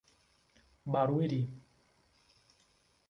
[0.93, 1.45] Barueri